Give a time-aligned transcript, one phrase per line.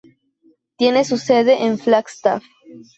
[0.77, 2.43] Tiene su sede en Flagstaff.